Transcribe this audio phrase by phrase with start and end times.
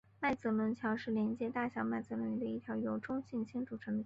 [0.19, 3.99] 麦哲伦桥是连接大小麦哲伦云的一条由中性氢组成的气流。